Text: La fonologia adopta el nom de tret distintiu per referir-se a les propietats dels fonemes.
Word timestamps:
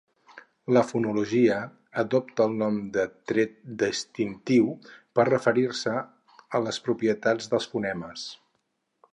La 0.75 0.81
fonologia 0.91 1.57
adopta 2.03 2.47
el 2.49 2.55
nom 2.61 2.79
de 2.95 3.05
tret 3.33 3.53
distintiu 3.85 4.73
per 5.19 5.27
referir-se 5.31 5.95
a 6.01 6.63
les 6.69 6.81
propietats 6.89 7.53
dels 7.53 7.73
fonemes. 7.75 8.27